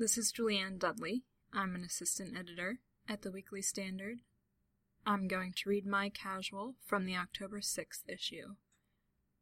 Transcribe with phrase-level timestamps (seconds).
[0.00, 1.24] This is Julianne Dudley.
[1.52, 4.18] I'm an assistant editor at the Weekly Standard.
[5.04, 8.54] I'm going to read my casual from the October 6th issue.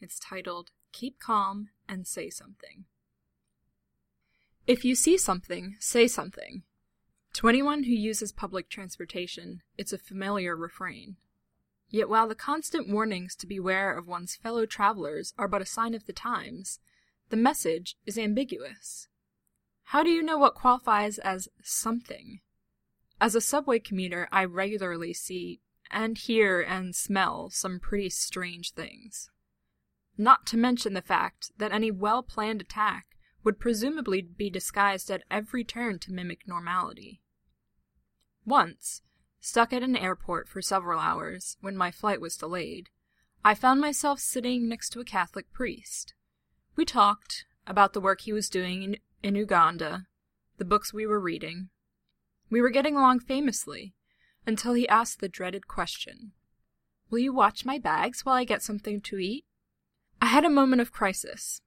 [0.00, 2.86] It's titled Keep Calm and Say Something.
[4.66, 6.62] If you see something, say something.
[7.34, 11.16] To anyone who uses public transportation, it's a familiar refrain.
[11.90, 15.92] Yet while the constant warnings to beware of one's fellow travelers are but a sign
[15.92, 16.80] of the times,
[17.28, 19.08] the message is ambiguous.
[19.92, 22.40] How do you know what qualifies as something?
[23.22, 29.30] As a subway commuter, I regularly see and hear and smell some pretty strange things.
[30.18, 33.06] Not to mention the fact that any well planned attack
[33.42, 37.22] would presumably be disguised at every turn to mimic normality.
[38.44, 39.00] Once,
[39.40, 42.90] stuck at an airport for several hours when my flight was delayed,
[43.42, 46.12] I found myself sitting next to a Catholic priest.
[46.76, 50.06] We talked about the work he was doing in, Uganda,
[50.58, 51.70] the books we were reading.
[52.50, 53.94] We were getting along famously
[54.46, 56.32] until he asked the dreaded question
[57.10, 59.44] Will you watch my bags while I get something to eat?
[60.20, 61.62] I had a moment of crisis.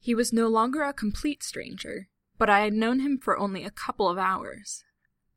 [0.00, 3.70] He was no longer a complete stranger, but I had known him for only a
[3.70, 4.84] couple of hours.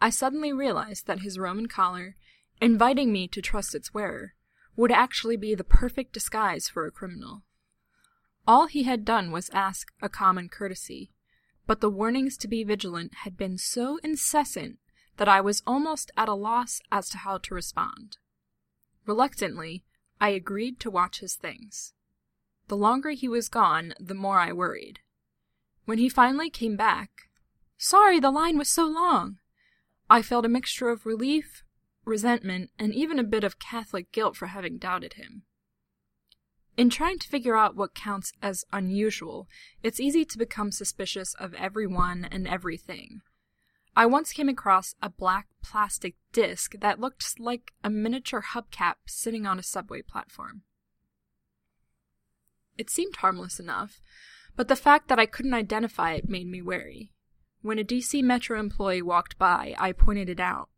[0.00, 2.16] I suddenly realized that his Roman collar,
[2.60, 4.34] inviting me to trust its wearer,
[4.76, 7.42] would actually be the perfect disguise for a criminal.
[8.46, 11.10] All he had done was ask a common courtesy,
[11.66, 14.78] but the warnings to be vigilant had been so incessant
[15.16, 18.16] that I was almost at a loss as to how to respond.
[19.06, 19.84] Reluctantly,
[20.20, 21.94] I agreed to watch his things.
[22.68, 25.00] The longer he was gone, the more I worried.
[25.84, 27.10] When he finally came back,
[27.76, 29.38] sorry the line was so long,
[30.08, 31.64] I felt a mixture of relief,
[32.04, 35.42] resentment, and even a bit of Catholic guilt for having doubted him.
[36.76, 39.46] In trying to figure out what counts as unusual,
[39.82, 43.20] it's easy to become suspicious of everyone and everything.
[43.94, 49.46] I once came across a black plastic disc that looked like a miniature hubcap sitting
[49.46, 50.62] on a subway platform.
[52.78, 54.00] It seemed harmless enough,
[54.56, 57.12] but the fact that I couldn't identify it made me wary.
[57.60, 60.70] When a DC Metro employee walked by, I pointed it out.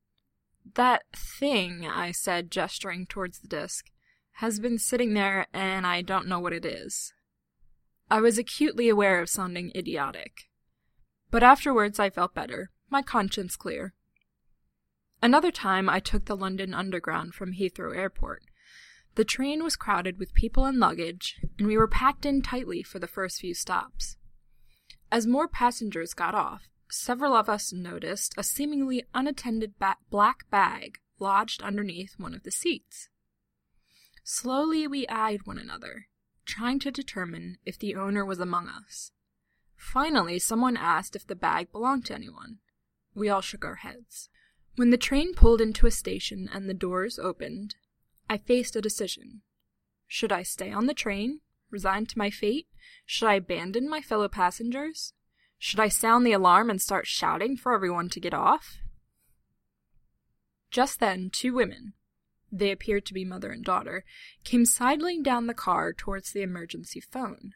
[0.74, 3.90] That thing, I said, gesturing towards the disc,
[4.38, 7.12] has been sitting there and I don't know what it is.
[8.10, 10.48] I was acutely aware of sounding idiotic.
[11.30, 13.94] But afterwards I felt better, my conscience clear.
[15.22, 18.42] Another time I took the London Underground from Heathrow Airport.
[19.14, 22.98] The train was crowded with people and luggage, and we were packed in tightly for
[22.98, 24.16] the first few stops.
[25.10, 30.98] As more passengers got off, several of us noticed a seemingly unattended ba- black bag
[31.18, 33.08] lodged underneath one of the seats.
[34.26, 36.08] Slowly we eyed one another,
[36.46, 39.12] trying to determine if the owner was among us.
[39.76, 42.58] Finally, someone asked if the bag belonged to anyone.
[43.14, 44.30] We all shook our heads.
[44.76, 47.76] When the train pulled into a station and the doors opened,
[48.28, 49.42] I faced a decision.
[50.06, 52.66] Should I stay on the train, resigned to my fate?
[53.04, 55.12] Should I abandon my fellow passengers?
[55.58, 58.78] Should I sound the alarm and start shouting for everyone to get off?
[60.70, 61.92] Just then, two women,
[62.50, 64.04] they appeared to be mother and daughter,
[64.44, 67.52] came sidling down the car towards the emergency phone.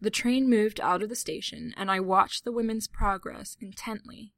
[0.00, 4.32] The train moved out of the station, and I watched the women's progress intently.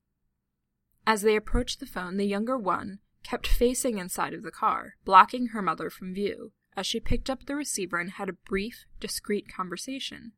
[1.06, 5.48] As they approached the phone, the younger one kept facing inside of the car, blocking
[5.48, 9.46] her mother from view, as she picked up the receiver and had a brief, discreet
[9.48, 10.32] conversation.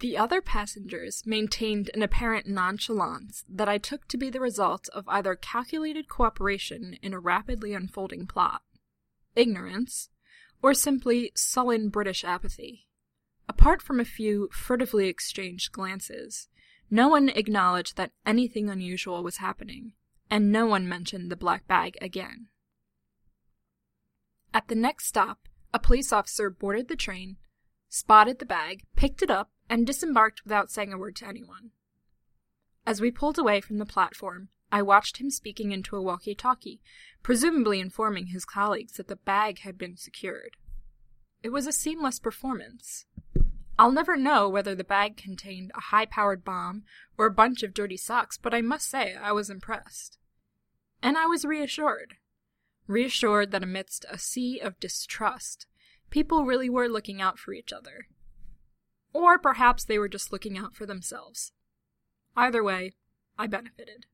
[0.00, 5.08] The other passengers maintained an apparent nonchalance that I took to be the result of
[5.08, 8.62] either calculated cooperation in a rapidly unfolding plot,
[9.34, 10.08] ignorance,
[10.62, 12.86] or simply sullen British apathy.
[13.48, 16.48] Apart from a few furtively exchanged glances,
[16.90, 19.94] no one acknowledged that anything unusual was happening,
[20.30, 22.46] and no one mentioned the black bag again.
[24.54, 27.36] At the next stop, a police officer boarded the train,
[27.88, 31.70] spotted the bag, picked it up, and disembarked without saying a word to anyone.
[32.86, 36.80] As we pulled away from the platform, I watched him speaking into a walkie talkie,
[37.22, 40.56] presumably informing his colleagues that the bag had been secured.
[41.42, 43.06] It was a seamless performance.
[43.78, 46.82] I'll never know whether the bag contained a high powered bomb
[47.16, 50.18] or a bunch of dirty socks, but I must say I was impressed.
[51.00, 52.14] And I was reassured.
[52.88, 55.66] Reassured that amidst a sea of distrust,
[56.10, 58.08] people really were looking out for each other.
[59.12, 61.52] Or perhaps they were just looking out for themselves.
[62.36, 62.94] Either way,
[63.38, 64.06] I benefited.